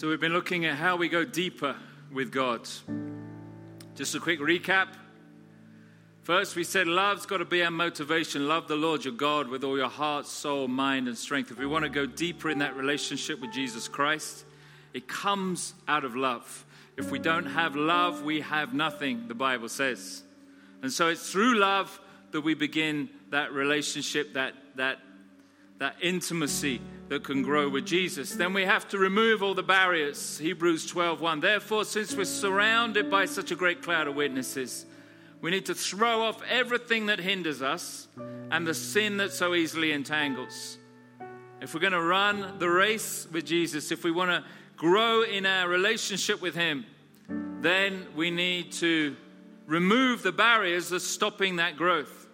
[0.00, 1.76] So, we've been looking at how we go deeper
[2.10, 2.66] with God.
[3.96, 4.86] Just a quick recap.
[6.22, 8.48] First, we said love's got to be our motivation.
[8.48, 11.50] Love the Lord your God with all your heart, soul, mind, and strength.
[11.50, 14.46] If we want to go deeper in that relationship with Jesus Christ,
[14.94, 16.64] it comes out of love.
[16.96, 20.22] If we don't have love, we have nothing, the Bible says.
[20.80, 24.96] And so it's through love that we begin that relationship, that, that,
[25.76, 26.80] that intimacy
[27.10, 28.36] that can grow with Jesus.
[28.36, 30.38] Then we have to remove all the barriers.
[30.38, 31.40] Hebrews 12 1.
[31.40, 34.86] Therefore, since we're surrounded by such a great cloud of witnesses,
[35.40, 38.06] we need to throw off everything that hinders us
[38.52, 40.78] and the sin that so easily entangles.
[41.60, 44.44] If we're going to run the race with Jesus, if we want to
[44.76, 46.86] grow in our relationship with Him,
[47.60, 49.16] then we need to
[49.66, 52.28] remove the barriers that's stopping that growth.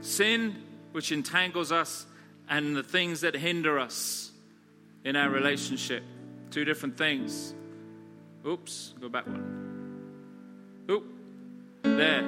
[0.00, 2.06] Sin, which entangles us,
[2.52, 4.30] and the things that hinder us
[5.06, 6.02] in our relationship.
[6.50, 7.54] Two different things.
[8.46, 10.84] Oops, go back one.
[10.90, 11.02] Oop,
[11.82, 12.20] there.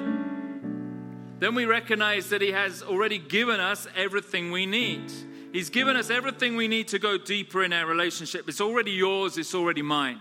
[1.41, 5.13] Then we recognize that He has already given us everything we need.
[5.53, 8.49] He's given us everything we need to go deeper in our relationship.
[8.49, 10.21] It's already yours, it's already mine.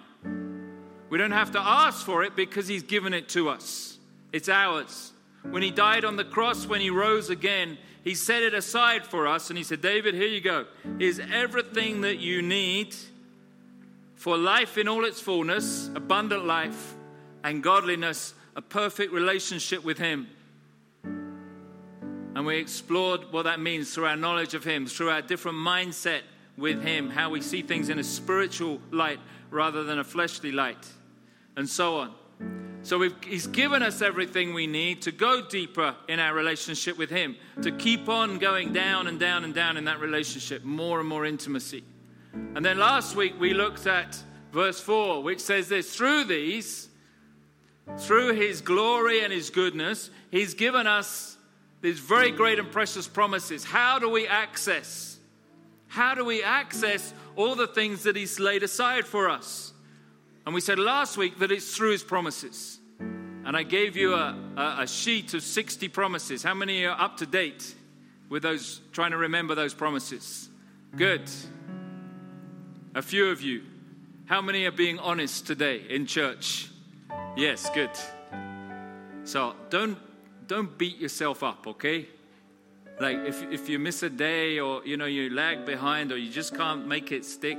[1.09, 3.97] We don't have to ask for it because He's given it to us.
[4.33, 5.12] It's ours.
[5.49, 9.27] When He died on the cross, when He rose again, He set it aside for
[9.27, 10.65] us and He said, David, here you go.
[10.99, 12.95] Here's everything that you need
[14.15, 16.95] for life in all its fullness, abundant life,
[17.43, 20.27] and godliness, a perfect relationship with Him.
[21.03, 26.21] And we explored what that means through our knowledge of Him, through our different mindset
[26.57, 29.19] with Him, how we see things in a spiritual light
[29.51, 30.87] rather than a fleshly light,
[31.55, 32.13] and so on.
[32.83, 37.37] So He's given us everything we need to go deeper in our relationship with Him,
[37.61, 41.25] to keep on going down and down and down in that relationship, more and more
[41.25, 41.83] intimacy.
[42.55, 46.89] And then last week we looked at verse 4, which says this through these,
[47.99, 51.37] through His glory and His goodness, He's given us
[51.81, 53.63] these very great and precious promises.
[53.63, 55.17] How do we access?
[55.87, 59.72] How do we access all the things that He's laid aside for us?
[60.45, 62.79] And we said last week that it's through His promises.
[63.45, 66.43] And I gave you a, a, a sheet of 60 promises.
[66.43, 67.75] How many are up to date
[68.29, 70.49] with those, trying to remember those promises?
[70.95, 71.29] Good.
[72.95, 73.63] A few of you.
[74.25, 76.69] How many are being honest today in church?
[77.35, 77.89] Yes, good.
[79.23, 79.97] So don't
[80.47, 82.07] don't beat yourself up, okay?
[82.99, 86.31] Like if, if you miss a day or you know you lag behind or you
[86.31, 87.57] just can't make it stick,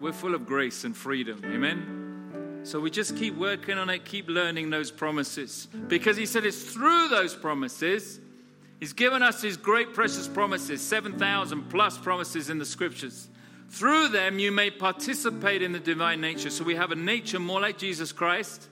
[0.00, 1.42] we're full of grace and freedom.
[1.44, 2.60] Amen.
[2.62, 5.68] So we just keep working on it, keep learning those promises.
[5.88, 8.20] Because he said it's through those promises,
[8.78, 13.28] he's given us his great precious promises, 7,000 plus promises in the scriptures.
[13.68, 16.50] Through them you may participate in the divine nature.
[16.50, 18.68] So we have a nature more like Jesus Christ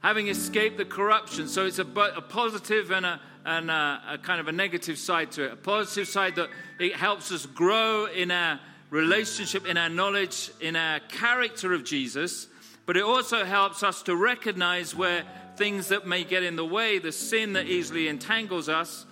[0.00, 1.48] having escaped the corruption.
[1.48, 5.32] So it's a, a positive and, a, and a, a, kind of a negative side
[5.32, 5.52] to it.
[5.52, 6.48] A positive side that
[6.78, 8.60] it helps us grow in our
[8.90, 12.46] relationship, in our knowledge, in our character of Jesus.
[12.86, 15.24] But it also helps us to recognize where
[15.56, 19.04] things that may get in the way, the sin that easily entangles us,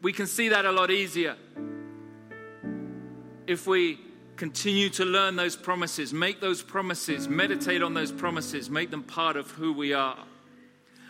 [0.00, 1.36] we can see that a lot easier.
[3.46, 3.98] If we
[4.36, 9.36] continue to learn those promises, make those promises, meditate on those promises, make them part
[9.36, 10.24] of who we are.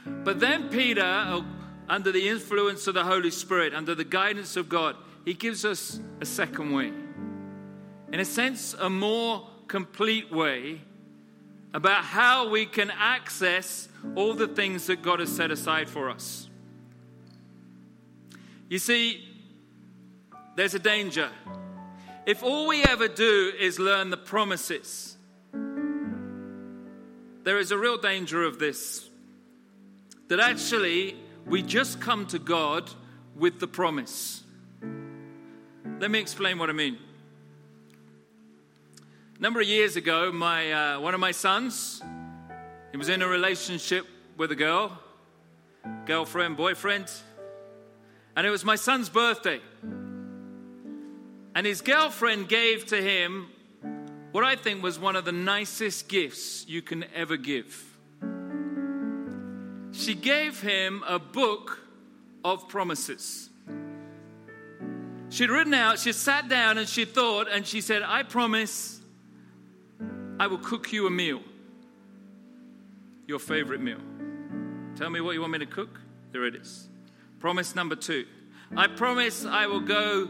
[0.06, 1.42] But then Peter, uh,
[1.88, 6.00] under the influence of the Holy Spirit, under the guidance of God, he gives us
[6.20, 6.92] a second way.
[8.12, 10.80] In a sense, a more complete way
[11.74, 16.48] about how we can access all the things that God has set aside for us.
[18.68, 19.24] You see,
[20.56, 21.30] there's a danger.
[22.26, 25.16] If all we ever do is learn the promises,
[27.44, 29.08] there is a real danger of this
[30.28, 32.90] that actually we just come to God
[33.36, 34.42] with the promise.
[36.00, 36.98] Let me explain what I mean.
[39.38, 42.02] A number of years ago, my, uh, one of my sons,
[42.90, 44.06] he was in a relationship
[44.36, 44.98] with a girl,
[46.06, 47.10] girlfriend, boyfriend,
[48.36, 49.60] and it was my son's birthday.
[51.54, 53.48] And his girlfriend gave to him
[54.32, 57.88] what I think was one of the nicest gifts you can ever give
[59.92, 61.80] she gave him a book
[62.44, 63.50] of promises.
[65.30, 68.97] She'd written out, she sat down and she thought, and she said, I promise
[70.40, 71.40] I will cook you a meal,
[73.26, 74.00] your favorite meal.
[74.96, 76.00] Tell me what you want me to cook.
[76.32, 76.88] There it is.
[77.40, 78.26] Promise number two
[78.76, 80.28] I promise I will go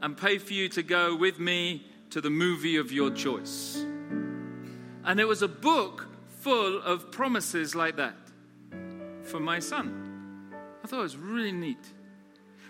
[0.00, 3.84] and pay for you to go with me to the movie of your choice.
[5.04, 6.08] And it was a book
[6.40, 8.16] full of promises like that
[9.22, 10.52] for my son.
[10.82, 11.84] I thought it was really neat.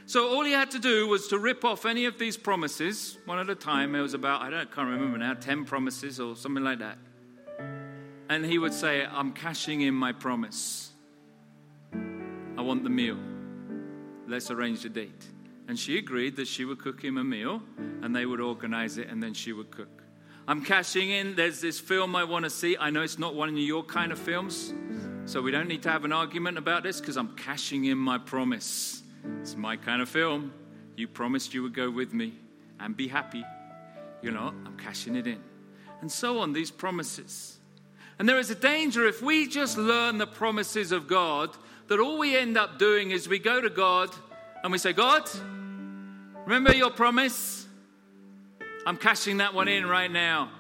[0.06, 3.38] So all he had to do was to rip off any of these promises one
[3.38, 3.94] at a time.
[3.94, 6.98] It was about, I don't can't remember now, 10 promises or something like that.
[8.28, 10.90] And he would say, I'm cashing in my promise.
[12.56, 13.18] I want the meal.
[14.26, 15.24] Let's arrange a date.
[15.68, 17.62] And she agreed that she would cook him a meal
[18.02, 20.02] and they would organize it and then she would cook.
[20.46, 21.34] I'm cashing in.
[21.34, 22.76] There's this film I want to see.
[22.78, 24.74] I know it's not one of your kind of films,
[25.24, 28.18] so we don't need to have an argument about this because I'm cashing in my
[28.18, 29.03] promise.
[29.41, 30.53] It's my kind of film.
[30.97, 32.35] You promised you would go with me
[32.81, 33.44] and be happy.
[34.23, 35.43] You know, I'm cashing it in.
[36.00, 37.59] And so on, these promises.
[38.19, 41.56] And there is a danger if we just learn the promises of God
[41.88, 44.11] that all we end up doing is we go to God
[44.62, 45.29] and we say, God,
[46.47, 47.67] remember your promise?
[48.87, 50.50] I'm cashing that one in right now.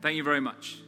[0.00, 0.78] Thank you very much.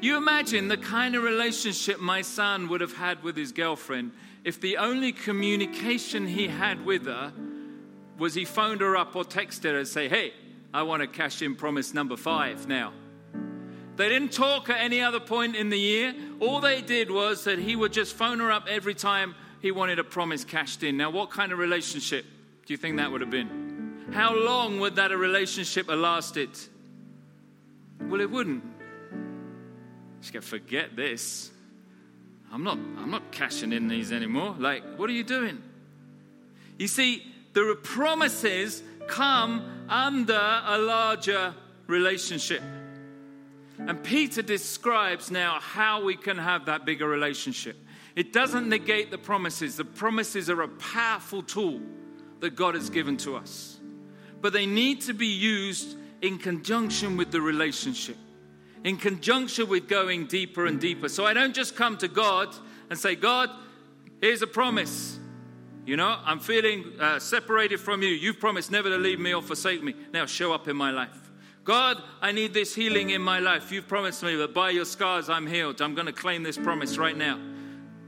[0.00, 4.12] You imagine the kind of relationship my son would have had with his girlfriend
[4.48, 7.34] if the only communication he had with her
[8.18, 10.32] was he phoned her up or texted her and say, Hey,
[10.72, 12.94] I want to cash in promise number five now.
[13.96, 16.14] They didn't talk at any other point in the year.
[16.40, 19.98] All they did was that he would just phone her up every time he wanted
[19.98, 20.96] a promise cashed in.
[20.96, 22.24] Now, what kind of relationship
[22.64, 24.06] do you think that would have been?
[24.12, 26.48] How long would that a relationship have lasted?
[28.00, 28.64] Well, it wouldn't.
[30.22, 31.50] Just go, forget this.
[32.52, 34.54] I'm not, I'm not cashing in these anymore.
[34.58, 35.62] Like, what are you doing?
[36.78, 37.22] You see,
[37.52, 41.54] the promises come under a larger
[41.86, 42.62] relationship.
[43.78, 47.76] And Peter describes now how we can have that bigger relationship.
[48.16, 51.80] It doesn't negate the promises, the promises are a powerful tool
[52.40, 53.78] that God has given to us.
[54.40, 58.16] But they need to be used in conjunction with the relationship,
[58.84, 61.08] in conjunction with going deeper and deeper.
[61.08, 62.54] So I don't just come to God
[62.90, 63.50] and say, God,
[64.20, 65.18] here's a promise.
[65.84, 68.08] You know, I'm feeling uh, separated from you.
[68.08, 69.94] You've promised never to leave me or forsake me.
[70.12, 71.30] Now show up in my life.
[71.64, 73.70] God, I need this healing in my life.
[73.72, 75.82] You've promised me that by your scars I'm healed.
[75.82, 77.38] I'm going to claim this promise right now.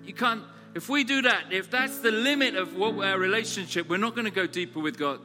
[0.04, 0.42] You can't,
[0.74, 4.24] if we do that, if that's the limit of what our relationship, we're not going
[4.24, 5.20] to go deeper with God.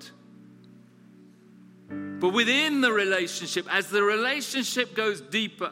[2.25, 5.71] But within the relationship, as the relationship goes deeper,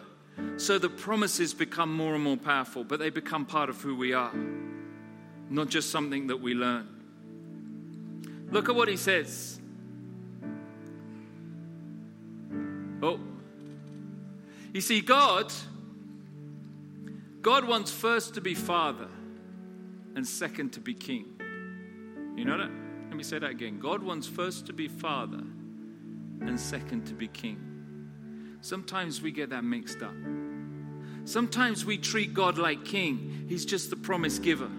[0.57, 4.13] so the promises become more and more powerful, but they become part of who we
[4.13, 4.31] are,
[5.49, 6.87] not just something that we learn.
[8.51, 9.59] Look at what he says
[13.01, 13.19] Oh.
[14.75, 15.51] You see, God,
[17.41, 19.07] God wants first to be Father
[20.15, 21.33] and second to be King.
[22.37, 22.69] You know that?
[23.07, 23.79] Let me say that again.
[23.79, 25.41] God wants first to be Father
[26.47, 28.57] and second to be King.
[28.61, 30.13] Sometimes we get that mixed up.
[31.25, 34.69] Sometimes we treat God like King, He's just the promise giver.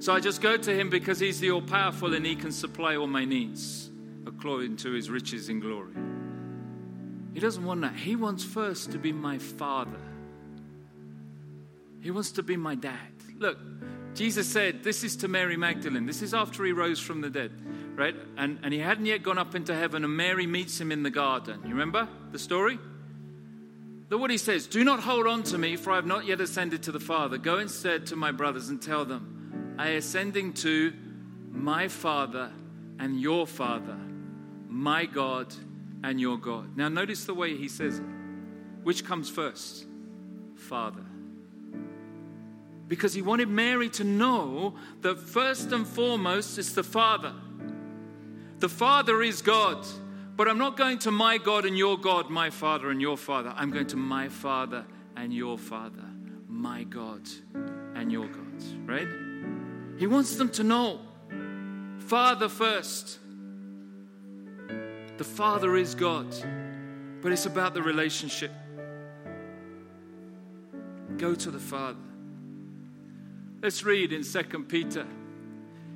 [0.00, 2.96] So I just go to Him because He's the all powerful and He can supply
[2.96, 3.90] all my needs
[4.26, 5.94] according to His riches in glory.
[7.34, 7.94] He doesn't want that.
[7.94, 10.00] He wants first to be my father.
[12.00, 13.12] He wants to be my dad.
[13.38, 13.58] Look,
[14.14, 16.06] Jesus said, This is to Mary Magdalene.
[16.06, 17.52] This is after he rose from the dead,
[17.98, 18.14] right?
[18.36, 21.10] And, and he hadn't yet gone up into heaven, and Mary meets him in the
[21.10, 21.60] garden.
[21.64, 22.78] You remember the story?
[24.08, 26.40] Look what he says Do not hold on to me, for I have not yet
[26.40, 27.36] ascended to the Father.
[27.36, 30.94] Go instead to my brothers and tell them, I ascending to
[31.50, 32.52] my Father
[33.00, 33.98] and your Father,
[34.68, 35.52] my God
[36.04, 36.76] and your God.
[36.76, 38.04] Now, notice the way he says it.
[38.84, 39.86] Which comes first?
[40.54, 41.04] Father.
[42.86, 47.34] Because he wanted Mary to know that first and foremost it's the Father.
[48.58, 49.86] The Father is God.
[50.38, 53.52] But I'm not going to my God and your God, my Father and your Father.
[53.56, 54.84] I'm going to my Father
[55.16, 56.04] and your Father,
[56.46, 57.22] my God
[57.96, 59.08] and your God, right?
[59.98, 61.00] He wants them to know
[61.98, 63.18] Father first.
[65.16, 66.32] The Father is God,
[67.20, 68.52] but it's about the relationship.
[71.16, 71.98] Go to the Father.
[73.60, 75.04] Let's read in 2 Peter.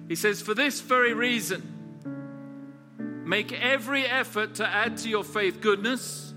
[0.08, 1.81] He says, For this very reason,
[3.24, 6.34] make every effort to add to your faith goodness,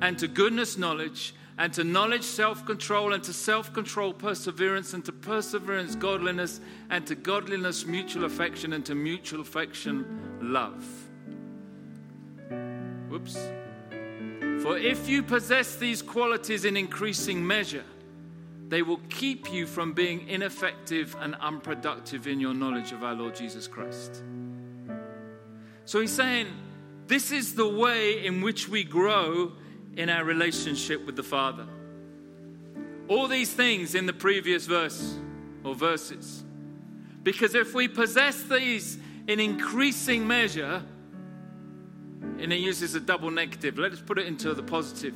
[0.00, 5.04] and to goodness, knowledge, and to knowledge, self control, and to self control, perseverance, and
[5.04, 10.86] to perseverance, godliness, and to godliness, mutual affection, and to mutual affection, love.
[13.08, 13.36] Whoops.
[14.62, 17.84] For if you possess these qualities in increasing measure,
[18.68, 23.34] they will keep you from being ineffective and unproductive in your knowledge of our Lord
[23.34, 24.22] Jesus Christ.
[25.88, 26.48] So he's saying,
[27.06, 29.52] this is the way in which we grow
[29.96, 31.66] in our relationship with the Father.
[33.08, 35.16] All these things in the previous verse
[35.64, 36.44] or verses.
[37.22, 40.82] Because if we possess these in increasing measure,
[42.38, 45.14] and it uses a double negative, let's put it into the positive.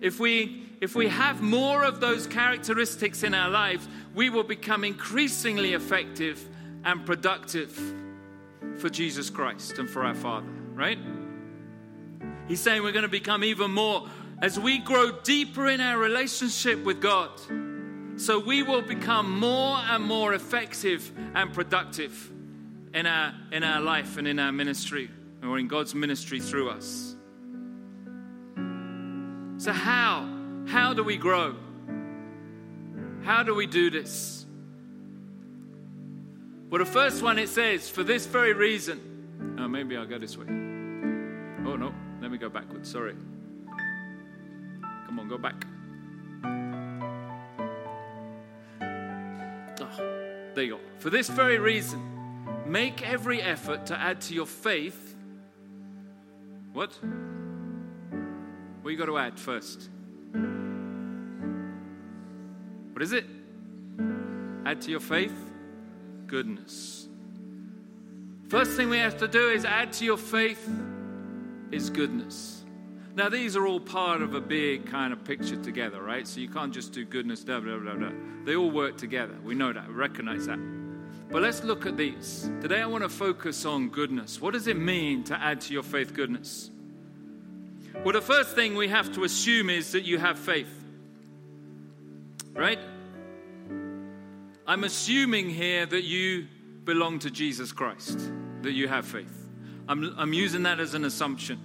[0.00, 4.82] If we if we have more of those characteristics in our lives, we will become
[4.82, 6.44] increasingly effective
[6.84, 7.72] and productive
[8.78, 10.98] for Jesus Christ and for our Father, right?
[12.46, 14.08] He's saying we're going to become even more
[14.40, 17.30] as we grow deeper in our relationship with God.
[18.16, 22.32] So we will become more and more effective and productive
[22.94, 25.10] in our, in our life and in our ministry
[25.42, 27.16] or in God's ministry through us.
[29.58, 30.28] So, how?
[30.66, 31.56] How do we grow?
[33.22, 34.37] How do we do this?
[36.70, 39.56] Well, the first one it says, for this very reason.
[39.58, 40.44] Oh, maybe I'll go this way.
[40.46, 41.94] Oh, no.
[42.20, 42.90] Let me go backwards.
[42.90, 43.14] Sorry.
[45.06, 45.64] Come on, go back.
[49.80, 50.80] Oh, there you go.
[50.98, 52.02] For this very reason,
[52.66, 55.16] make every effort to add to your faith.
[56.74, 56.92] What?
[58.82, 59.88] What you got to add first?
[62.92, 63.24] What is it?
[64.66, 65.47] Add to your faith
[66.28, 67.08] goodness.
[68.48, 70.68] First thing we have to do is add to your faith
[71.72, 72.64] is goodness.
[73.14, 76.26] Now, these are all part of a big kind of picture together, right?
[76.26, 77.44] So you can't just do goodness.
[77.44, 79.34] They all work together.
[79.42, 80.58] We know that, we recognize that.
[81.30, 82.48] But let's look at these.
[82.62, 84.40] Today, I want to focus on goodness.
[84.40, 86.70] What does it mean to add to your faith goodness?
[88.04, 90.72] Well, the first thing we have to assume is that you have faith,
[92.54, 92.78] right?
[94.68, 96.46] I'm assuming here that you
[96.84, 98.20] belong to Jesus Christ,
[98.60, 99.48] that you have faith.
[99.88, 101.58] I'm, I'm using that as an assumption.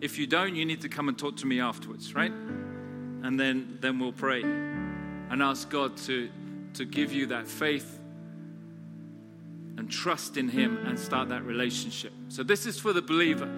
[0.00, 2.30] If you don't, you need to come and talk to me afterwards, right?
[2.30, 6.30] And then, then we'll pray and ask God to,
[6.74, 7.98] to give you that faith
[9.76, 12.12] and trust in Him and start that relationship.
[12.28, 13.50] So, this is for the believer.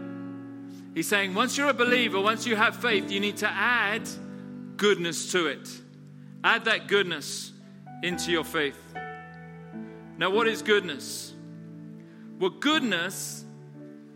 [0.95, 4.09] He's saying, once you're a believer, once you have faith, you need to add
[4.79, 5.69] goodness to it.
[6.43, 7.52] Add that goodness
[8.03, 8.79] into your faith.
[10.19, 11.33] Now, what is goodness?
[12.39, 13.45] Well, goodness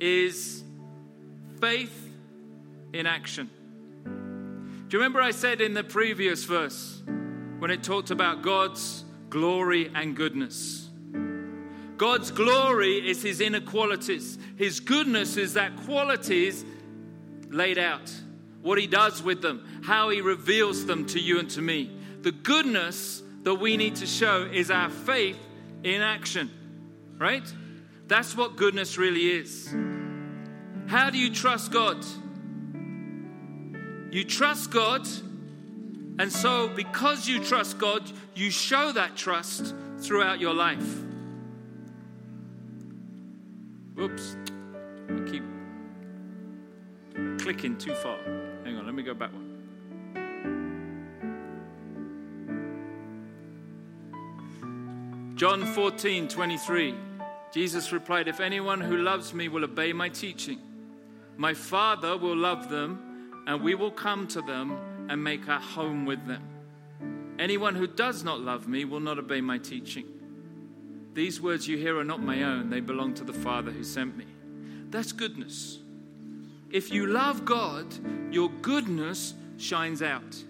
[0.01, 0.63] is
[1.61, 2.11] faith
[2.93, 3.51] in action.
[4.05, 7.03] Do you remember I said in the previous verse
[7.59, 10.89] when it talked about God's glory and goodness?
[11.97, 14.39] God's glory is his inequalities.
[14.57, 16.65] His goodness is that qualities
[17.49, 18.13] laid out,
[18.61, 21.91] what he does with them, how he reveals them to you and to me.
[22.21, 25.39] The goodness that we need to show is our faith
[25.85, 26.51] in action,
[27.17, 27.45] right?
[28.09, 29.73] That's what goodness really is.
[30.89, 32.05] How do you trust God?
[34.11, 35.07] You trust God,
[36.19, 41.05] and so because you trust God, you show that trust throughout your life.
[43.95, 44.37] Whoops,
[45.09, 45.45] I keep
[47.39, 48.19] clicking too far.
[48.65, 49.46] Hang on, let me go back one.
[55.37, 56.95] John 14, 23.
[57.53, 60.59] Jesus replied, If anyone who loves me will obey my teaching,
[61.37, 66.07] my Father will love them, and we will come to them and make our home
[66.07, 66.43] with them.
[67.39, 70.07] Anyone who does not love me will not obey my teaching.
[71.13, 74.17] These words you hear are not my own, they belong to the Father who sent
[74.17, 74.25] me.
[74.89, 75.81] That's goodness.
[76.71, 77.85] If you love God,
[78.33, 80.43] your goodness shines out.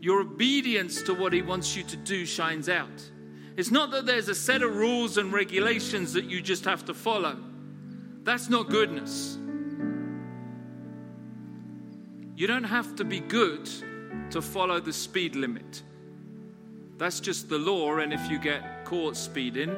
[0.00, 3.11] Your obedience to what He wants you to do shines out.
[3.56, 6.94] It's not that there's a set of rules and regulations that you just have to
[6.94, 7.36] follow.
[8.22, 9.36] That's not goodness.
[12.36, 13.68] You don't have to be good
[14.30, 15.82] to follow the speed limit.
[16.98, 19.76] That's just the law, and if you get caught speeding,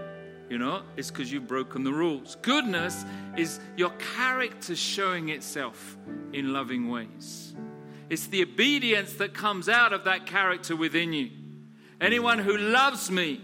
[0.48, 2.36] you know, it's because you've broken the rules.
[2.42, 3.04] Goodness
[3.36, 5.96] is your character showing itself
[6.32, 7.54] in loving ways.
[8.10, 11.30] It's the obedience that comes out of that character within you.
[12.00, 13.40] Anyone who loves me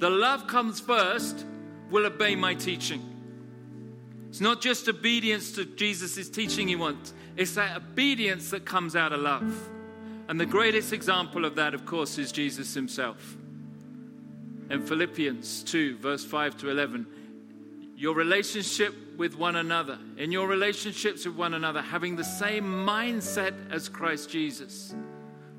[0.00, 1.44] the love comes first,
[1.90, 3.06] will obey my teaching.
[4.30, 9.12] It's not just obedience to Jesus' teaching he wants, it's that obedience that comes out
[9.12, 9.68] of love.
[10.28, 13.36] And the greatest example of that, of course, is Jesus himself.
[14.70, 17.06] In Philippians 2, verse 5 to 11,
[17.96, 23.52] your relationship with one another, in your relationships with one another, having the same mindset
[23.70, 24.94] as Christ Jesus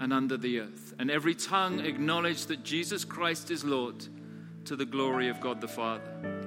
[0.00, 4.06] and under the earth, and every tongue acknowledge that Jesus Christ is Lord
[4.64, 6.38] to the glory of God the Father.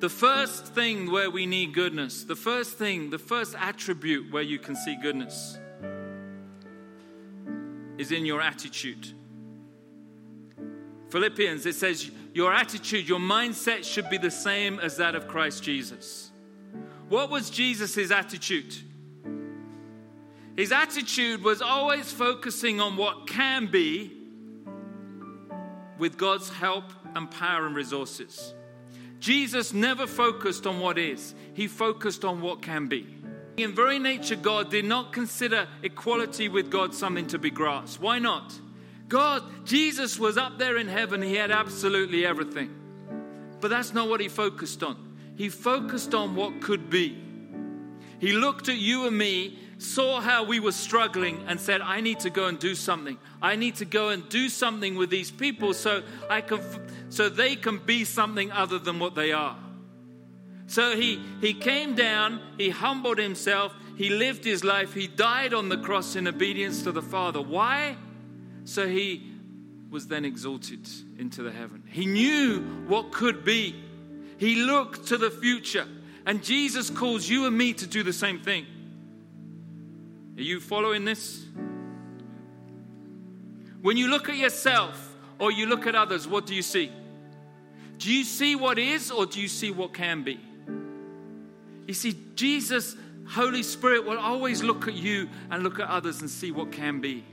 [0.00, 4.58] The first thing where we need goodness, the first thing, the first attribute where you
[4.58, 5.58] can see goodness
[7.96, 9.08] is in your attitude.
[11.08, 15.62] Philippians, it says, Your attitude, your mindset should be the same as that of Christ
[15.62, 16.30] Jesus.
[17.08, 18.74] What was Jesus' attitude?
[20.56, 24.12] His attitude was always focusing on what can be
[25.98, 26.84] with God's help
[27.14, 28.54] and power and resources.
[29.20, 33.06] Jesus never focused on what is, he focused on what can be.
[33.56, 38.00] In very nature, God did not consider equality with God something to be grasped.
[38.02, 38.52] Why not?
[39.08, 42.74] God, Jesus was up there in heaven, he had absolutely everything.
[43.60, 45.16] But that's not what he focused on.
[45.36, 47.16] He focused on what could be.
[48.18, 52.20] He looked at you and me, saw how we were struggling, and said, I need
[52.20, 53.18] to go and do something.
[53.42, 56.60] I need to go and do something with these people so I can
[57.10, 59.56] so they can be something other than what they are.
[60.66, 65.68] So he, he came down, he humbled himself, he lived his life, he died on
[65.68, 67.40] the cross in obedience to the Father.
[67.40, 67.96] Why?
[68.64, 69.32] So he
[69.90, 71.84] was then exalted into the heaven.
[71.86, 73.76] He knew what could be,
[74.38, 75.86] he looked to the future.
[76.26, 78.66] And Jesus calls you and me to do the same thing.
[80.36, 81.46] Are you following this?
[83.80, 86.90] When you look at yourself or you look at others, what do you see?
[87.98, 90.38] Do you see what is or do you see what can be?
[91.86, 92.96] You see, Jesus,
[93.28, 97.00] Holy Spirit, will always look at you and look at others and see what can
[97.00, 97.24] be.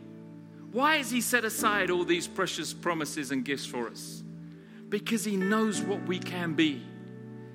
[0.71, 4.23] Why has He set aside all these precious promises and gifts for us?
[4.89, 6.83] Because He knows what we can be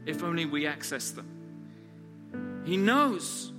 [0.06, 2.62] if only we access them.
[2.64, 3.52] He knows.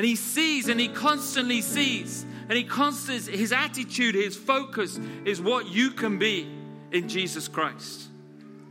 [0.00, 2.24] And He sees and He constantly sees.
[2.48, 6.50] And He constantly, His attitude, His focus is what you can be
[6.90, 8.08] in Jesus Christ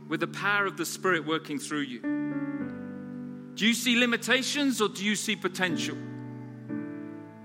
[0.08, 2.00] with the power of the Spirit working through you.
[3.54, 5.96] Do you see limitations or do you see potential?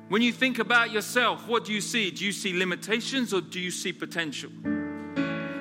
[0.10, 2.10] When you think about yourself, what do you see?
[2.10, 4.50] Do you see limitations or do you see potential?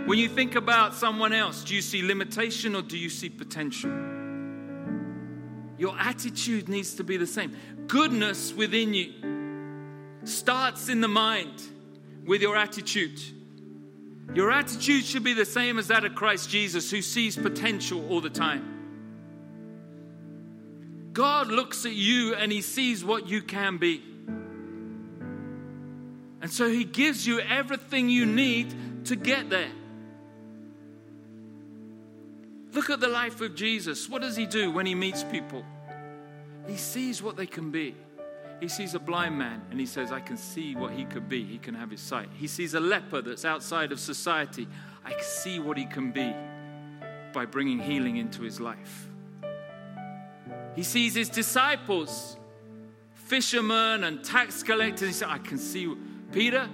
[0.06, 4.13] When you think about someone else, do you see limitation or do you see potential?
[5.78, 7.56] Your attitude needs to be the same.
[7.86, 9.12] Goodness within you
[10.24, 11.62] starts in the mind
[12.24, 13.20] with your attitude.
[14.34, 18.20] Your attitude should be the same as that of Christ Jesus, who sees potential all
[18.20, 18.70] the time.
[21.12, 24.02] God looks at you and he sees what you can be.
[26.40, 29.70] And so he gives you everything you need to get there.
[32.84, 34.10] Look at the life of Jesus.
[34.10, 35.64] What does he do when he meets people?
[36.66, 37.96] He sees what they can be.
[38.60, 41.42] He sees a blind man and he says, I can see what he could be.
[41.42, 42.28] He can have his sight.
[42.34, 44.68] He sees a leper that's outside of society.
[45.02, 46.34] I can see what he can be
[47.32, 49.08] by bringing healing into his life.
[50.76, 52.36] He sees his disciples,
[53.14, 55.08] fishermen and tax collectors.
[55.08, 55.90] He said, I can see,
[56.32, 56.68] Peter,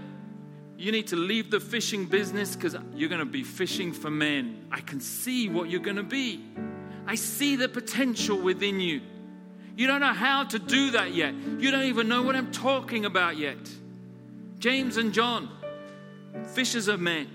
[0.81, 4.67] you need to leave the fishing business because you're going to be fishing for men.
[4.73, 6.43] I can see what you're going to be.
[7.07, 9.03] I see the potential within you.
[9.77, 11.35] You don't know how to do that yet.
[11.35, 13.59] You don't even know what I'm talking about yet.
[14.59, 15.51] James and John,
[16.55, 17.29] fishers of men.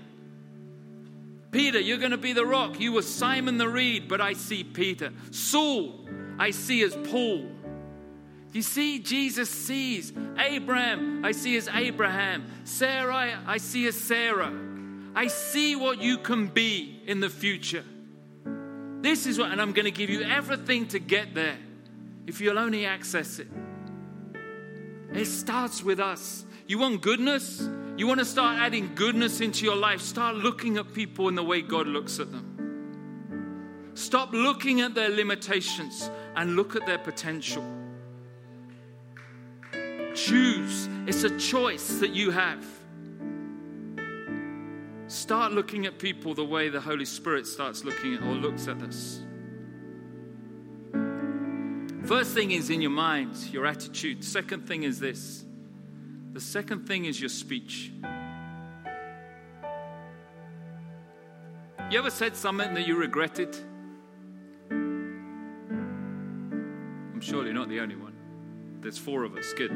[1.52, 2.80] Peter, you're going to be the rock.
[2.80, 5.12] You were Simon the reed, but I see Peter.
[5.30, 7.46] Saul, I see as Paul.
[8.56, 12.46] You see, Jesus sees Abraham, I see as Abraham.
[12.64, 14.50] Sarah, I see as Sarah.
[15.14, 17.84] I see what you can be in the future.
[19.02, 21.58] This is what, and I'm going to give you everything to get there
[22.26, 23.48] if you'll only access it.
[25.12, 26.46] It starts with us.
[26.66, 27.68] You want goodness?
[27.98, 30.00] You want to start adding goodness into your life?
[30.00, 33.92] Start looking at people in the way God looks at them.
[33.92, 37.75] Stop looking at their limitations and look at their potential.
[40.16, 40.88] Choose.
[41.06, 42.64] It's a choice that you have.
[45.08, 48.82] Start looking at people the way the Holy Spirit starts looking at or looks at
[48.82, 49.20] us.
[52.06, 54.24] First thing is in your mind, your attitude.
[54.24, 55.44] Second thing is this.
[56.32, 57.92] The second thing is your speech.
[61.90, 63.56] You ever said something that you regretted?
[64.70, 65.90] I'm
[67.20, 68.15] surely not the only one.
[68.86, 69.52] There's four of us.
[69.52, 69.72] Good.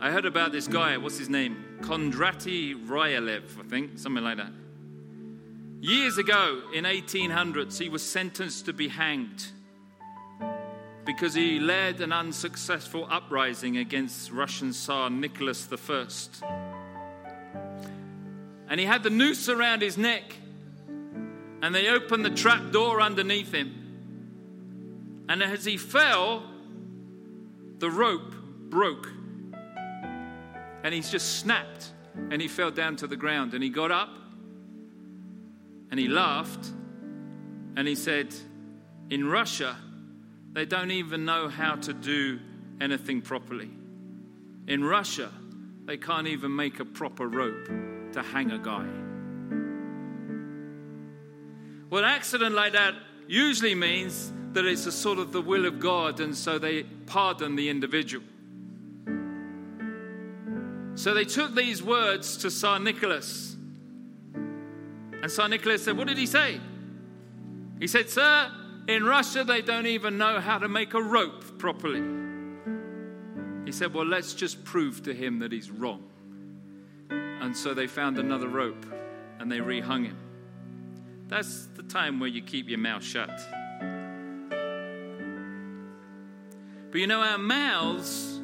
[0.00, 0.96] I heard about this guy.
[0.96, 1.78] What's his name?
[1.80, 4.50] Kondraty Ryleyev, I think, something like that.
[5.80, 9.46] Years ago, in 1800s, he was sentenced to be hanged
[11.06, 16.06] because he led an unsuccessful uprising against Russian Tsar Nicholas I.
[18.68, 20.34] And he had the noose around his neck,
[21.62, 25.26] and they opened the trap door underneath him.
[25.28, 26.42] And as he fell,
[27.78, 28.34] the rope
[28.70, 29.08] broke,
[30.84, 31.92] and he's just snapped,
[32.30, 33.54] and he fell down to the ground.
[33.54, 34.10] And he got up,
[35.90, 36.66] and he laughed,
[37.76, 38.34] and he said,
[39.10, 39.76] In Russia,
[40.52, 42.40] they don't even know how to do
[42.80, 43.70] anything properly.
[44.66, 45.30] In Russia,
[45.84, 47.66] they can't even make a proper rope
[48.12, 48.86] to hang a guy.
[51.90, 52.94] Well, an accident like that
[53.26, 57.54] usually means that it's a sort of the will of God, and so they pardon
[57.54, 58.24] the individual.
[60.96, 63.54] So they took these words to Tsar Nicholas.
[64.34, 66.60] And Tsar Nicholas said, What did he say?
[67.78, 68.50] He said, Sir,
[68.88, 72.02] in Russia, they don't even know how to make a rope properly.
[73.64, 76.02] He said, Well, let's just prove to him that he's wrong.
[77.10, 78.86] And so they found another rope
[79.38, 80.18] and they rehung him.
[81.28, 83.30] That's the time where you keep your mouth shut.
[86.90, 88.40] But you know, our mouths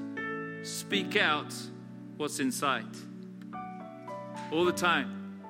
[0.63, 1.55] speak out
[2.17, 2.87] what's inside
[4.53, 5.41] all the time.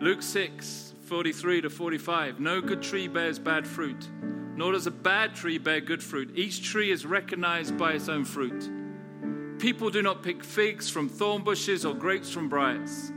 [0.00, 2.40] Luke 6 43 to 45.
[2.40, 4.08] No good tree bears bad fruit,
[4.56, 6.30] nor does a bad tree bear good fruit.
[6.34, 8.70] Each tree is recognized by its own fruit.
[9.58, 13.12] People do not pick figs from thorn bushes or grapes from briars.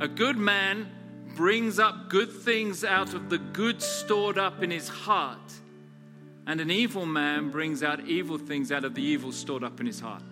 [0.00, 0.90] A good man
[1.36, 5.52] brings up good things out of the good stored up in his heart,
[6.48, 9.86] and an evil man brings out evil things out of the evil stored up in
[9.86, 10.22] his heart.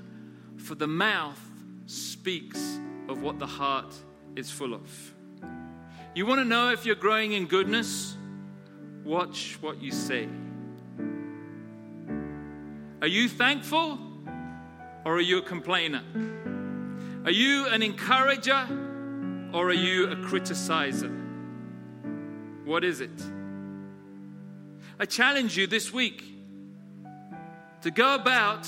[0.56, 1.38] For the mouth
[1.84, 3.94] speaks of what the heart
[4.34, 5.14] is full of.
[6.14, 8.16] You want to know if you're growing in goodness?
[9.04, 10.26] Watch what you say.
[13.02, 13.98] Are you thankful
[15.04, 16.02] or are you a complainer?
[17.26, 18.66] Are you an encourager
[19.52, 21.12] or are you a criticizer?
[22.64, 23.35] What is it?
[24.98, 26.24] I challenge you this week
[27.82, 28.66] to go about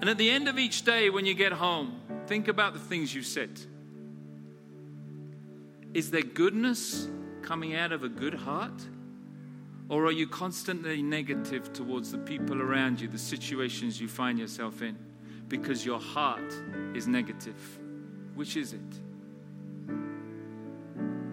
[0.00, 3.14] and at the end of each day when you get home, think about the things
[3.14, 3.58] you said.
[5.92, 7.08] Is there goodness
[7.42, 8.82] coming out of a good heart?
[9.88, 14.82] Or are you constantly negative towards the people around you, the situations you find yourself
[14.82, 14.96] in,
[15.48, 16.52] because your heart
[16.94, 17.78] is negative?
[18.34, 18.80] Which is it?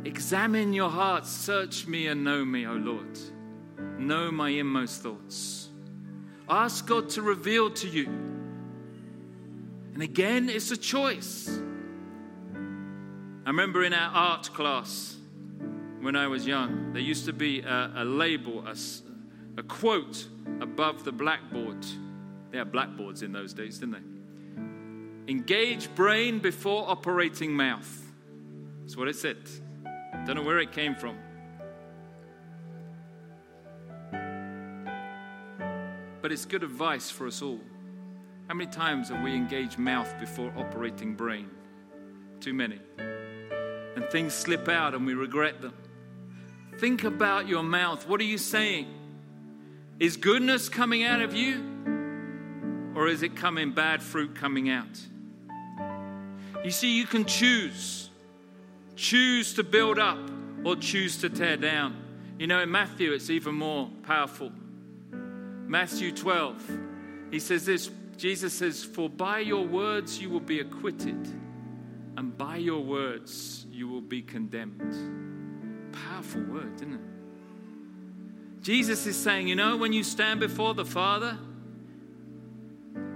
[0.06, 3.19] Examine your heart, search me and know me, O Lord.
[3.98, 5.70] Know my inmost thoughts.
[6.50, 8.06] Ask God to reveal to you.
[9.94, 11.50] And again, it's a choice.
[13.46, 15.17] I remember in our art class
[16.02, 18.76] when I was young, there used to be a, a label, a,
[19.58, 20.28] a quote
[20.62, 21.86] above the blackboard.
[22.52, 25.32] They had blackboards in those days, didn't they?
[25.32, 28.12] Engage brain before operating mouth.
[28.82, 29.38] That's what it said.
[30.26, 31.17] Don't know where it came from.
[36.21, 37.60] But it's good advice for us all.
[38.47, 41.49] How many times have we engaged mouth before operating brain?
[42.39, 42.79] Too many
[43.95, 45.73] and things slip out and we regret them.
[46.77, 48.07] Think about your mouth.
[48.07, 48.88] What are you saying?
[49.99, 52.91] Is goodness coming out of you?
[52.95, 54.99] Or is it coming bad fruit coming out?
[56.63, 58.10] You see, you can choose.
[58.95, 60.19] Choose to build up
[60.63, 61.95] or choose to tear down.
[62.38, 64.51] You know, in Matthew, it's even more powerful.
[65.71, 66.79] Matthew 12,
[67.31, 71.25] he says this Jesus says, For by your words you will be acquitted,
[72.17, 75.93] and by your words you will be condemned.
[75.93, 78.62] Powerful word, isn't it?
[78.62, 81.38] Jesus is saying, you know, when you stand before the Father,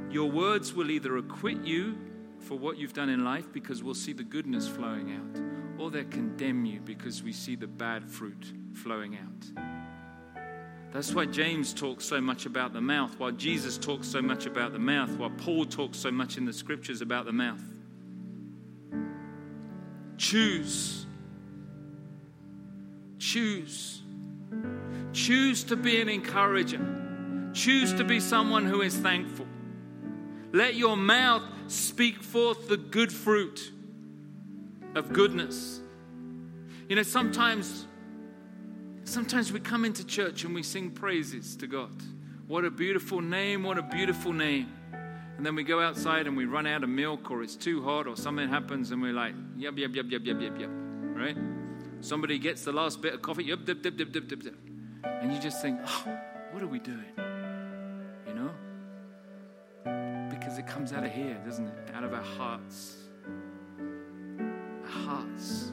[0.09, 1.97] your words will either acquit you
[2.39, 5.41] for what you've done in life because we'll see the goodness flowing out,
[5.77, 9.84] or they'll condemn you because we see the bad fruit flowing out.
[10.95, 14.71] That's why James talks so much about the mouth, why Jesus talks so much about
[14.71, 17.59] the mouth, why Paul talks so much in the scriptures about the mouth.
[20.17, 21.05] Choose.
[23.19, 24.03] Choose.
[25.11, 27.51] Choose to be an encourager.
[27.53, 29.47] Choose to be someone who is thankful.
[30.53, 33.69] Let your mouth speak forth the good fruit
[34.95, 35.81] of goodness.
[36.87, 37.85] You know, sometimes
[39.15, 41.95] sometimes we come into church and we sing praises to God.
[42.47, 44.67] What a beautiful name, what a beautiful name.
[45.37, 48.07] And then we go outside and we run out of milk or it's too hot
[48.07, 50.69] or something happens and we're like, yep, yep, yep, yep, yep, yep, yep,
[51.15, 51.37] right?
[52.01, 54.53] Somebody gets the last bit of coffee, yep, yep, yep, yep, yep, yep, yep.
[55.05, 56.19] And you just think, oh,
[56.51, 57.13] what are we doing?
[58.27, 58.51] You know?
[60.29, 61.91] Because it comes out of here, doesn't it?
[61.93, 62.97] Out of our hearts.
[64.83, 65.71] Our hearts.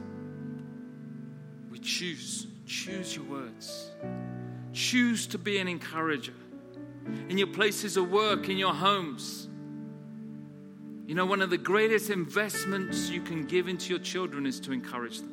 [1.72, 2.46] We choose.
[2.66, 3.90] Choose your words.
[4.72, 6.34] Choose to be an encourager
[7.28, 9.48] in your places of work, in your homes.
[11.06, 14.72] You know, one of the greatest investments you can give into your children is to
[14.72, 15.32] encourage them.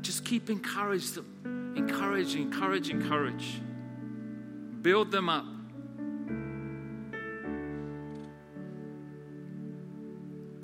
[0.00, 1.74] Just keep encourage them.
[1.76, 3.60] Encourage, encourage, encourage.
[4.82, 5.46] Build them up.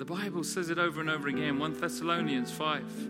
[0.07, 1.59] Bible says it over and over again.
[1.59, 3.09] 1 Thessalonians 5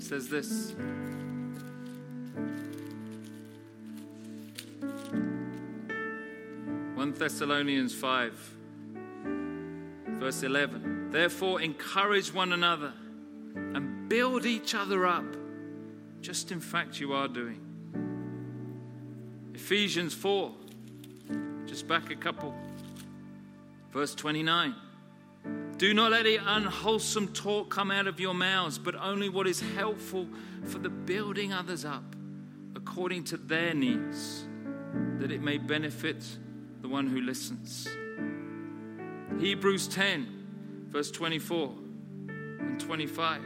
[0.00, 0.74] says this.
[6.96, 8.54] One Thessalonians 5,
[10.18, 11.12] verse 11.
[11.12, 12.92] Therefore, encourage one another
[13.54, 15.36] and build each other up,
[16.22, 17.60] just in fact you are doing.
[19.54, 20.52] Ephesians 4,
[21.66, 22.52] just back a couple,
[23.92, 24.74] verse 29.
[25.78, 29.60] Do not let any unwholesome talk come out of your mouths, but only what is
[29.60, 30.26] helpful
[30.64, 32.16] for the building others up
[32.74, 34.44] according to their needs,
[35.18, 36.24] that it may benefit
[36.82, 37.86] the one who listens.
[39.38, 41.72] Hebrews 10, verse 24
[42.28, 43.40] and 25.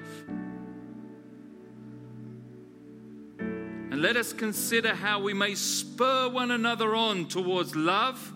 [3.39, 8.33] And let us consider how we may spur one another on towards love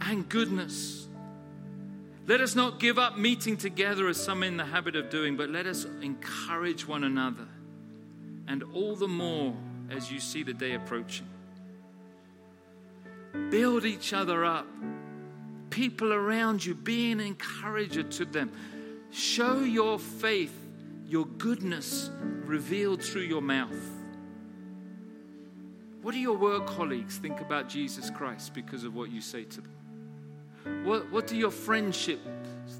[0.00, 1.03] and goodness
[2.26, 5.50] let us not give up meeting together as some in the habit of doing, but
[5.50, 7.46] let us encourage one another,
[8.48, 9.54] and all the more
[9.90, 11.26] as you see the day approaching.
[13.50, 14.66] Build each other up.
[15.70, 18.52] People around you, be an encourager to them.
[19.10, 20.54] Show your faith,
[21.06, 22.10] your goodness
[22.44, 23.74] revealed through your mouth.
[26.00, 29.60] What do your work colleagues think about Jesus Christ because of what you say to
[29.60, 29.72] them?
[30.82, 32.20] What, what do your friendships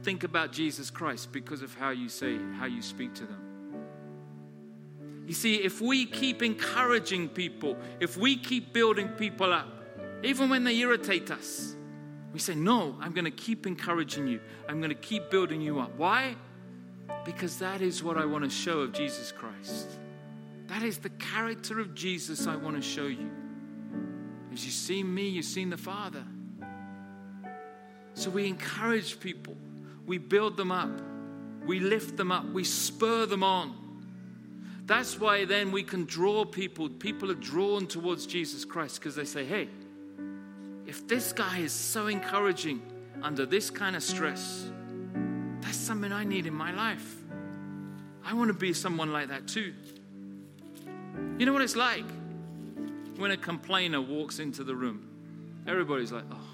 [0.03, 3.41] think about Jesus Christ because of how you say, how you speak to them?
[5.27, 9.69] You see, if we keep encouraging people, if we keep building people up,
[10.23, 11.75] even when they irritate us,
[12.33, 14.41] we say, No, I'm going to keep encouraging you.
[14.69, 15.97] I'm going to keep building you up.
[15.97, 16.37] Why?
[17.25, 19.89] Because that is what I want to show of Jesus Christ.
[20.67, 23.31] That is the character of Jesus I want to show you.
[24.53, 26.25] As you see me, you've seen the Father.
[28.15, 29.57] So we encourage people,
[30.07, 30.91] we build them up,
[31.67, 33.75] we lift them up, we spur them on.
[34.87, 36.89] That's why then we can draw people.
[36.91, 39.69] People are drawn towards Jesus Christ because they say, hey,
[40.87, 42.83] if this guy is so encouraging
[43.23, 44.69] under this kind of stress,
[45.61, 47.17] that's something I need in my life.
[48.25, 49.73] I want to be someone like that too.
[51.39, 52.05] You know what it's like
[53.17, 55.09] when a complainer walks into the room?
[55.67, 56.49] Everybody's like, oh,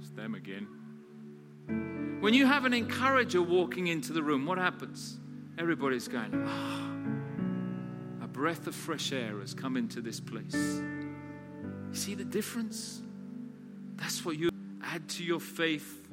[0.00, 0.68] it's them again.
[1.66, 5.18] When you have an encourager walking into the room, what happens?
[5.58, 10.54] Everybody's going, ah, a breath of fresh air has come into this place.
[10.54, 13.02] You see the difference?
[13.96, 14.50] That's what you
[14.82, 16.06] add to your faith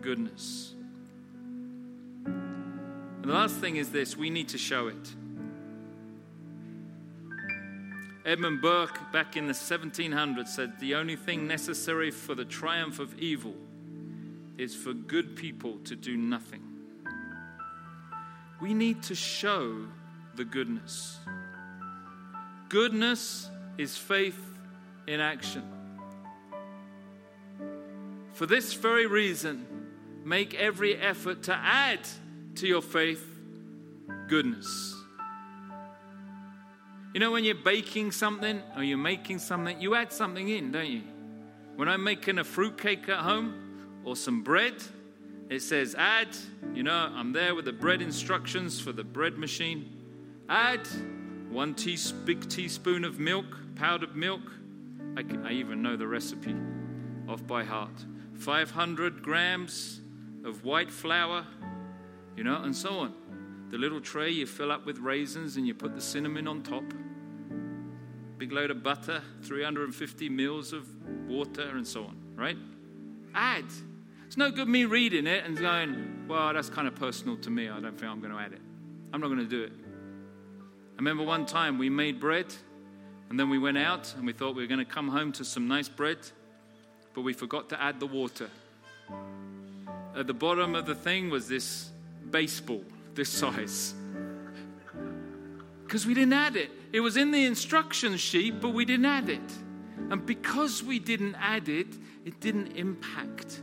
[0.00, 0.74] goodness.
[2.26, 5.14] And the last thing is this we need to show it.
[8.24, 13.18] Edmund Burke, back in the 1700s, said the only thing necessary for the triumph of
[13.18, 13.54] evil
[14.58, 16.62] is for good people to do nothing.
[18.60, 19.86] We need to show
[20.36, 21.18] the goodness.
[22.68, 24.40] Goodness is faith
[25.06, 25.62] in action.
[28.34, 29.66] For this very reason,
[30.24, 32.00] make every effort to add
[32.56, 33.26] to your faith
[34.28, 34.94] goodness.
[37.12, 40.88] You know, when you're baking something or you're making something, you add something in, don't
[40.88, 41.02] you?
[41.76, 43.61] When I'm making a fruit cake at home,
[44.04, 44.74] or some bread.
[45.48, 46.28] It says add,
[46.74, 49.88] you know, I'm there with the bread instructions for the bread machine.
[50.48, 50.86] Add
[51.50, 54.40] one tea, big teaspoon of milk, powdered milk.
[55.16, 56.54] I, can, I even know the recipe
[57.28, 58.04] off by heart.
[58.38, 60.00] 500 grams
[60.44, 61.46] of white flour,
[62.36, 63.14] you know, and so on.
[63.70, 66.84] The little tray you fill up with raisins and you put the cinnamon on top.
[68.38, 70.86] Big load of butter, 350 mils of
[71.28, 72.56] water, and so on, right?
[73.34, 73.66] Add.
[74.32, 77.68] It's no good me reading it and going, well, that's kind of personal to me.
[77.68, 78.62] I don't think I'm going to add it.
[79.12, 79.72] I'm not going to do it.
[79.74, 82.46] I remember one time we made bread
[83.28, 85.44] And then we went out and we thought we were going to come home to
[85.44, 86.16] some nice bread,
[87.12, 88.48] but we forgot to add the water.
[90.16, 91.90] At the bottom of the thing was this
[92.30, 93.92] baseball, this size.
[95.84, 96.70] Because we didn't add it.
[96.90, 99.52] It was in the instruction sheet, but we didn't add it.
[100.08, 101.88] And because we didn't add it,
[102.24, 103.60] it didn't impact.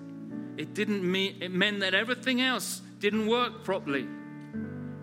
[0.60, 4.06] It didn't mean it meant that everything else didn't work properly.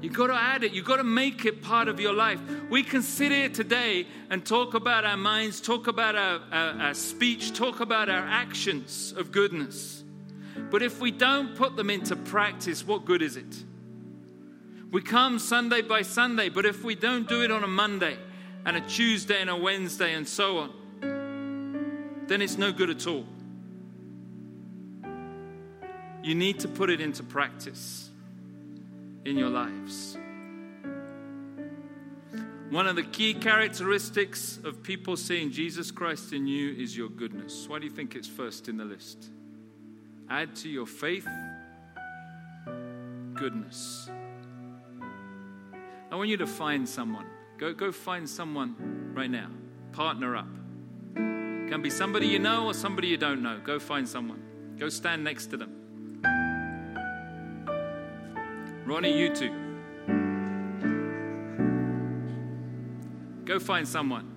[0.02, 0.72] You've got to add it.
[0.72, 2.38] You've got to make it part of your life.
[2.68, 6.94] We can sit here today and talk about our minds, talk about our, our, our,
[6.94, 10.04] speech, talk about our actions of goodness.
[10.70, 13.64] But if we don't put them into practice, what good is it?
[14.90, 18.18] We come Sunday by Sunday, but if we don't do it on a Monday
[18.66, 23.24] and a Tuesday and a Wednesday and so on, then it's no good at all.
[26.26, 28.10] You need to put it into practice
[29.24, 30.18] in your lives.
[32.68, 37.68] One of the key characteristics of people seeing Jesus Christ in you is your goodness.
[37.68, 39.30] Why do you think it's first in the list?
[40.28, 41.28] Add to your faith
[43.34, 44.10] goodness.
[46.10, 47.26] I want you to find someone.
[47.56, 49.50] Go, go find someone right now.
[49.92, 50.48] Partner up.
[51.14, 53.60] Can be somebody you know or somebody you don't know.
[53.62, 54.42] Go find someone.
[54.76, 55.75] Go stand next to them.
[58.86, 59.50] Ronnie, you too.
[63.44, 64.30] Go find someone.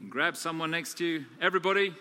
[0.00, 1.24] And grab someone next to you.
[1.42, 1.94] Everybody.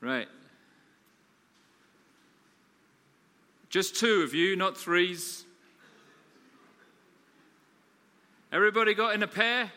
[0.00, 0.26] Right.
[3.68, 5.44] Just two of you, not threes.
[8.50, 9.70] Everybody got in a pair?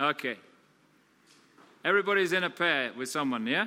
[0.00, 0.36] Okay.
[1.88, 3.66] Everybody's in a pair with someone, yeah?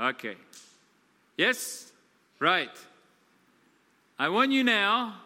[0.00, 0.36] Okay.
[1.36, 1.92] Yes?
[2.38, 2.70] Right.
[4.18, 5.16] I want you now.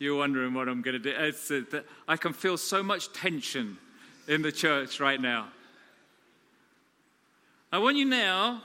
[0.00, 1.64] You're wondering what I'm going to do.
[1.76, 3.78] Uh, I can feel so much tension
[4.26, 5.46] in the church right now.
[7.70, 8.64] I want you now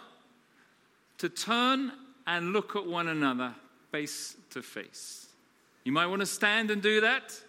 [1.19, 1.91] to turn
[2.25, 3.53] and look at one another
[3.91, 5.27] face to face.
[5.83, 7.39] You might want to stand and do that.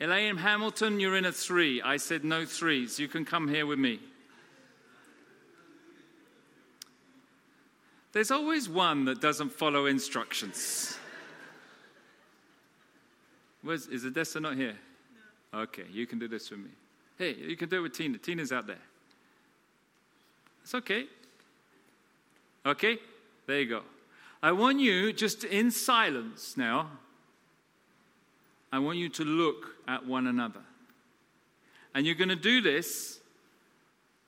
[0.00, 1.82] Elaine Hamilton, you're in a three.
[1.82, 3.00] I said no threes.
[3.00, 3.98] You can come here with me.
[8.12, 10.96] There's always one that doesn't follow instructions.
[13.62, 14.76] Where's, is Odessa not here?
[15.52, 15.60] No.
[15.60, 16.70] Okay, you can do this with me.
[17.18, 18.18] Hey, you can do it with Tina.
[18.18, 18.76] Tina's out there.
[20.62, 21.06] It's okay.
[22.64, 22.98] Okay,
[23.46, 23.82] there you go.
[24.42, 26.90] I want you, just in silence now,
[28.70, 30.60] I want you to look at one another.
[31.94, 33.18] And you're going to do this,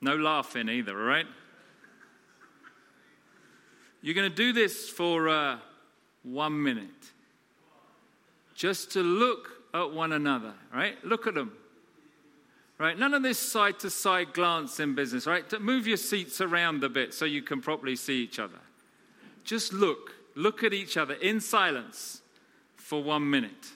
[0.00, 1.26] no laughing either, all right?
[4.02, 5.58] You're going to do this for uh,
[6.22, 6.88] one minute.
[8.54, 10.96] Just to look at one another, right?
[11.04, 11.52] Look at them.
[12.78, 12.98] Right?
[12.98, 15.44] None of this side to side glance in business, right?
[15.60, 18.58] Move your seats around a bit so you can properly see each other.
[19.44, 20.14] Just look.
[20.34, 22.22] Look at each other in silence
[22.76, 23.72] for one minute.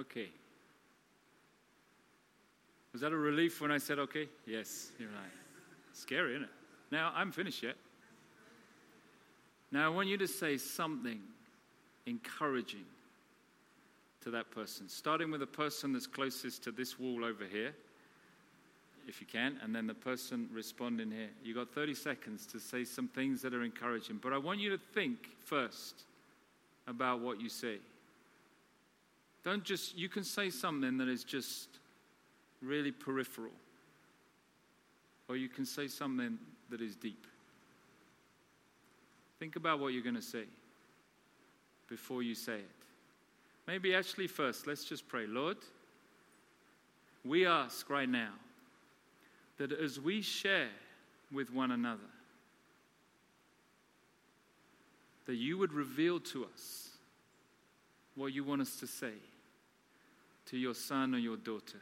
[0.00, 0.28] Okay.
[2.92, 4.28] Was that a relief when I said okay?
[4.46, 5.32] Yes, you're right.
[5.92, 6.50] Scary, isn't it?
[6.90, 7.76] Now, I'm finished yet.
[9.70, 11.20] Now, I want you to say something
[12.06, 12.86] encouraging
[14.22, 17.74] to that person, starting with the person that's closest to this wall over here,
[19.06, 21.28] if you can, and then the person responding here.
[21.44, 24.70] You've got 30 seconds to say some things that are encouraging, but I want you
[24.70, 26.04] to think first
[26.86, 27.78] about what you say.
[29.44, 31.68] Don't just, you can say something that is just
[32.60, 33.52] really peripheral,
[35.28, 36.38] or you can say something
[36.68, 37.26] that is deep.
[39.38, 40.44] Think about what you're going to say.
[41.90, 42.70] before you say it.
[43.66, 45.26] Maybe actually, first, let's just pray.
[45.26, 45.58] Lord,
[47.24, 48.32] we ask right now
[49.58, 50.70] that as we share
[51.30, 52.00] with one another,
[55.26, 56.90] that you would reveal to us
[58.14, 59.12] what you want us to say
[60.50, 61.80] to your son or your daughter.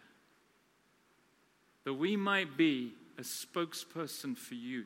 [1.84, 4.84] That we might be a spokesperson for you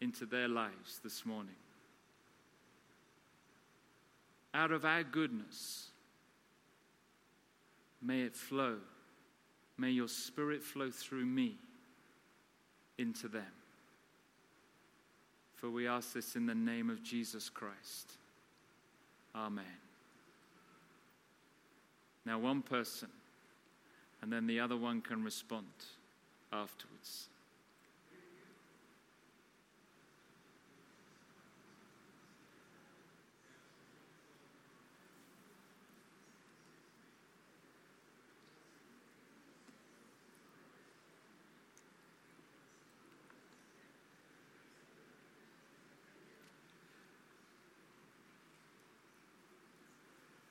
[0.00, 1.54] into their lives this morning.
[4.54, 5.88] Out of our goodness,
[8.00, 8.78] may it flow.
[9.76, 11.56] May your spirit flow through me
[12.96, 13.44] into them.
[15.56, 18.12] For we ask this in the name of Jesus Christ.
[19.34, 19.85] Amen.
[22.26, 23.08] Now, one person,
[24.20, 25.68] and then the other one can respond
[26.52, 27.28] afterwards.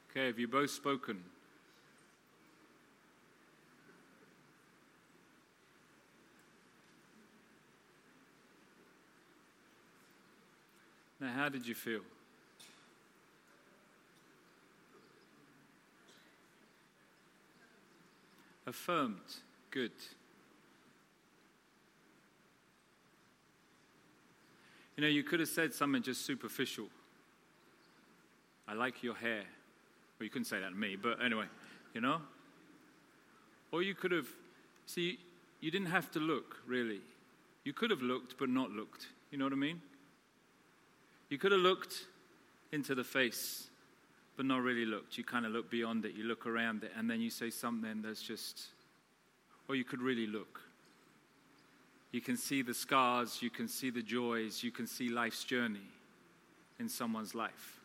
[0.09, 1.21] Okay, have you both spoken?
[11.19, 11.99] Now, how did you feel?
[18.65, 19.19] Affirmed.
[19.69, 19.91] Good.
[24.97, 26.87] You know, you could have said something just superficial.
[28.67, 29.43] I like your hair.
[30.17, 31.45] Well, you couldn't say that to me, but anyway,
[31.93, 32.21] you know?
[33.71, 34.29] Or you could have,
[34.87, 35.19] see,
[35.61, 37.01] you didn't have to look, really.
[37.63, 39.09] You could have looked, but not looked.
[39.29, 39.79] You know what I mean?
[41.29, 42.05] You could have looked
[42.71, 43.67] into the face,
[44.37, 45.17] but not really looked.
[45.17, 48.01] You kind of look beyond it, you look around it, and then you say something
[48.01, 48.65] that's just,
[49.67, 50.61] or you could really look.
[52.11, 55.87] You can see the scars, you can see the joys, you can see life's journey
[56.79, 57.79] in someone's life.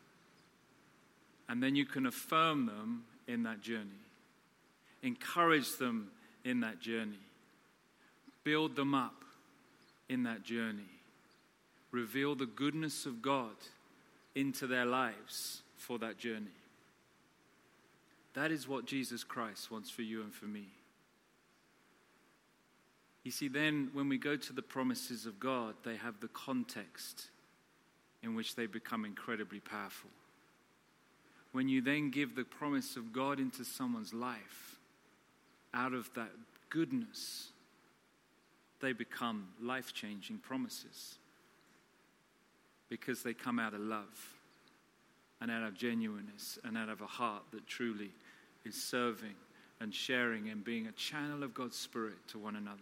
[1.49, 4.05] And then you can affirm them in that journey,
[5.03, 6.11] encourage them
[6.45, 7.18] in that journey,
[8.45, 9.24] build them up
[10.09, 10.88] in that journey,
[11.91, 13.55] reveal the goodness of God
[14.34, 16.47] into their lives for that journey.
[18.34, 20.66] That is what Jesus Christ wants for you and for me.
[23.24, 27.28] You see, then when we go to the promises of God, they have the context
[28.22, 30.11] in which they become incredibly powerful
[31.53, 34.78] when you then give the promise of God into someone's life,
[35.74, 36.30] out of that
[36.68, 37.49] goodness,
[38.80, 41.16] they become life changing promises
[42.91, 44.34] because they come out of love
[45.41, 48.11] and out of genuineness and out of a heart that truly
[48.66, 49.34] is serving
[49.80, 52.80] and sharing and being a channel of God's Spirit to one another.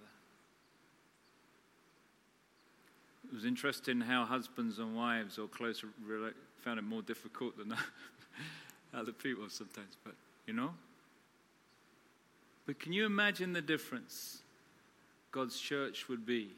[3.28, 5.84] It was interesting how husbands and wives or close
[6.62, 7.74] found it more difficult than
[8.94, 10.14] other people sometimes, but
[10.46, 10.70] you know?
[12.66, 14.42] But can you imagine the difference
[15.30, 16.48] God's church would be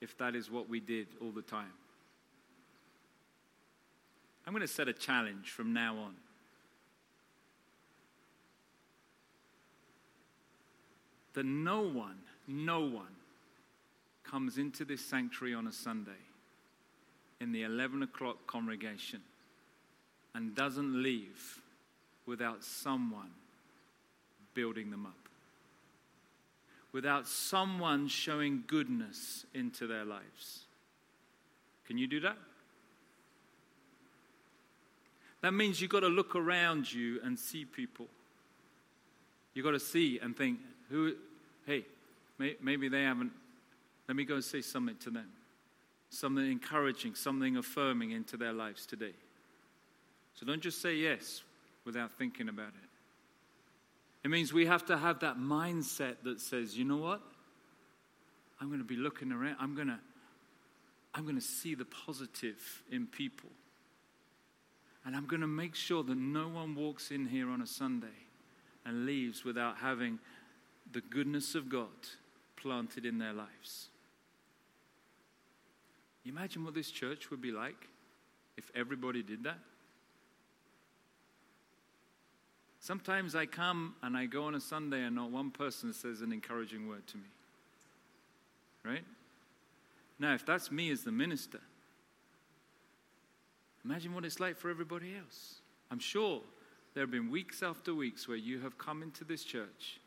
[0.00, 1.72] if that is what we did all the time?
[4.46, 6.14] I'm going to set a challenge from now on.
[11.34, 13.14] That no one, no one
[14.24, 16.10] comes into this sanctuary on a Sunday
[17.40, 19.20] in the 11 o'clock congregation
[20.34, 21.60] and doesn't leave
[22.26, 23.30] without someone
[24.54, 25.28] building them up,
[26.92, 30.66] without someone showing goodness into their lives.
[31.86, 32.36] Can you do that?
[35.42, 38.06] That means you've got to look around you and see people.
[39.54, 41.14] You've got to see and think, who,
[41.66, 41.84] hey,
[42.38, 43.32] may, maybe they haven't.
[44.08, 45.28] Let me go and say something to them.
[46.10, 49.14] Something encouraging, something affirming into their lives today.
[50.34, 51.42] So don't just say yes
[51.84, 52.88] without thinking about it.
[54.24, 57.20] It means we have to have that mindset that says, you know what?
[58.60, 59.56] I'm going to be looking around.
[59.58, 59.98] I'm going to,
[61.14, 63.50] I'm going to see the positive in people.
[65.04, 68.06] And I'm going to make sure that no one walks in here on a Sunday
[68.84, 70.18] and leaves without having
[70.92, 71.88] the goodness of God
[72.56, 73.88] planted in their lives.
[76.24, 77.88] Imagine what this church would be like
[78.56, 79.58] if everybody did that?
[82.78, 86.32] Sometimes I come and I go on a Sunday and not one person says an
[86.32, 87.28] encouraging word to me.
[88.84, 89.04] Right?
[90.18, 91.60] Now, if that's me as the minister,
[93.84, 95.56] Imagine what it's like for everybody else.
[95.90, 96.40] I'm sure
[96.94, 100.00] there have been weeks after weeks where you have come into this church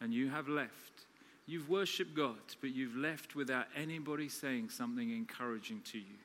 [0.00, 1.06] and you have left.
[1.46, 6.18] You've worshiped God, but you've left without anybody saying something encouraging to you.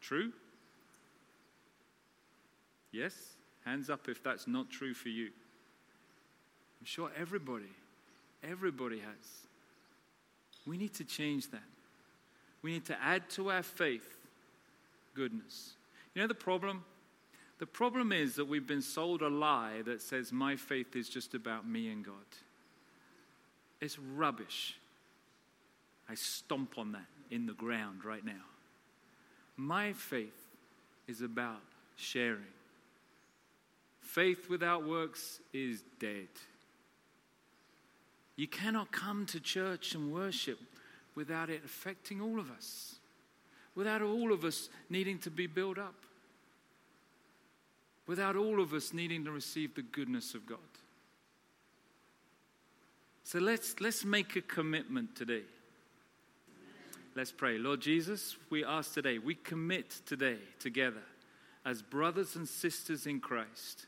[0.00, 0.32] True?
[2.92, 3.14] Yes?
[3.64, 5.26] Hands up if that's not true for you.
[6.80, 7.70] I'm sure everybody,
[8.42, 9.46] everybody has.
[10.66, 11.60] We need to change that.
[12.62, 14.18] We need to add to our faith
[15.14, 15.74] goodness.
[16.14, 16.84] You know the problem?
[17.58, 21.34] The problem is that we've been sold a lie that says my faith is just
[21.34, 22.14] about me and God.
[23.80, 24.76] It's rubbish.
[26.08, 28.44] I stomp on that in the ground right now.
[29.56, 30.48] My faith
[31.06, 31.60] is about
[31.96, 32.54] sharing.
[34.00, 36.28] Faith without works is dead.
[38.36, 40.58] You cannot come to church and worship
[41.14, 42.99] without it affecting all of us,
[43.80, 45.94] without all of us needing to be built up,
[48.06, 50.58] without all of us needing to receive the goodness of God.
[53.24, 55.44] So let's, let's make a commitment today.
[57.16, 57.56] Let's pray.
[57.56, 61.04] Lord Jesus, we ask today, we commit today together
[61.64, 63.86] as brothers and sisters in Christ.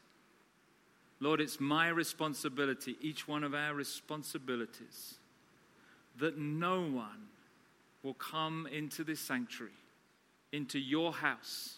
[1.21, 5.17] Lord, it's my responsibility, each one of our responsibilities
[6.19, 7.29] that no one
[8.03, 9.73] will come into this sanctuary,
[10.53, 11.77] into your house,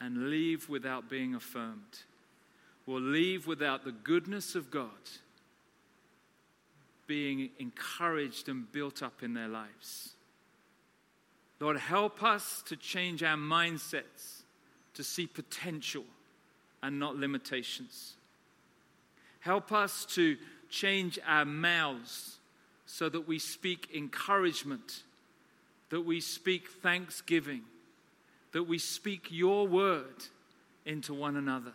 [0.00, 2.00] and leave without being affirmed,
[2.86, 4.90] will leave without the goodness of God
[7.06, 10.14] being encouraged and built up in their lives.
[11.60, 14.42] Lord, help us to change our mindsets
[14.94, 16.04] to see potential
[16.82, 18.14] and not limitations.
[19.40, 20.36] Help us to
[20.68, 22.38] change our mouths
[22.86, 25.02] so that we speak encouragement,
[25.92, 27.60] that we speak thanksgiving,
[28.52, 30.24] that we speak your word
[30.86, 31.74] into one another.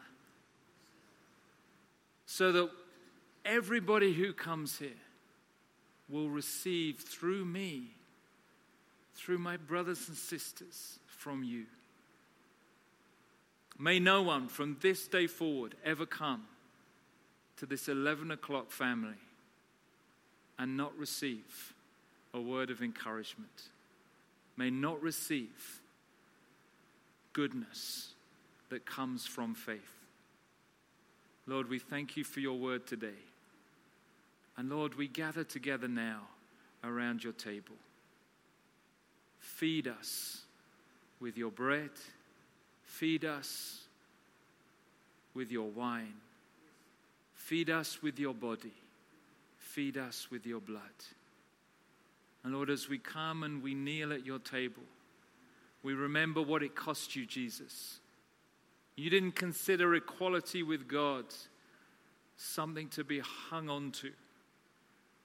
[2.25, 2.71] So that
[3.45, 4.89] everybody who comes here
[6.09, 7.91] will receive through me,
[9.13, 11.65] through my brothers and sisters, from you.
[13.77, 16.45] May no one from this day forward ever come
[17.57, 19.21] to this 11 o'clock family
[20.57, 21.75] and not receive
[22.33, 23.69] a word of encouragement.
[24.57, 25.81] May not receive
[27.33, 28.13] goodness
[28.69, 29.93] that comes from faith.
[31.45, 33.21] Lord, we thank you for your word today.
[34.57, 36.21] And Lord, we gather together now
[36.83, 37.75] around your table.
[39.39, 40.41] Feed us
[41.19, 41.91] with your bread,
[42.83, 43.81] feed us
[45.33, 46.15] with your wine.
[47.47, 48.73] Feed us with your body.
[49.57, 50.81] Feed us with your blood.
[52.47, 54.83] And Lord, as we come and we kneel at your table,
[55.83, 57.99] we remember what it cost you, Jesus.
[58.95, 61.25] You didn't consider equality with God
[62.37, 64.13] something to be hung on to,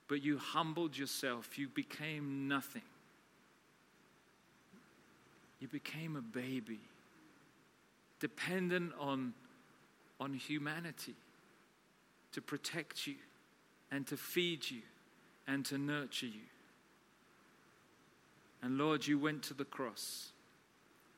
[0.09, 1.57] but you humbled yourself.
[1.57, 2.81] You became nothing.
[5.61, 6.81] You became a baby,
[8.19, 9.33] dependent on,
[10.19, 11.15] on humanity
[12.33, 13.15] to protect you
[13.91, 14.81] and to feed you
[15.47, 16.41] and to nurture you.
[18.63, 20.31] And Lord, you went to the cross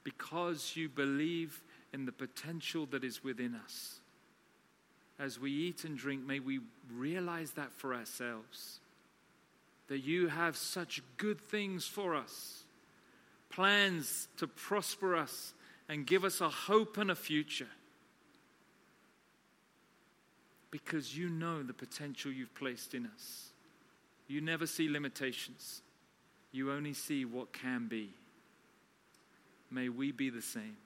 [0.03, 1.61] because you believe
[1.93, 3.99] in the potential that is within us.
[5.17, 6.59] As we eat and drink, may we
[6.91, 8.79] realize that for ourselves.
[9.87, 12.63] That you have such good things for us,
[13.49, 15.53] plans to prosper us
[15.87, 17.69] and give us a hope and a future
[20.71, 23.51] because you know the potential you've placed in us.
[24.27, 25.81] You never see limitations,
[26.55, 28.09] you only see what can be.
[29.69, 30.77] May we be the same.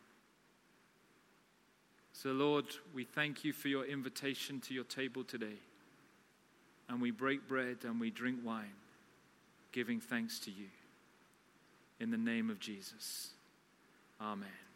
[2.12, 5.58] So, Lord, we thank you for your invitation to your table today.
[6.90, 8.74] And we break bread and we drink wine,
[9.72, 10.68] giving thanks to you.
[12.00, 13.30] In the name of Jesus.
[14.20, 14.69] Amen.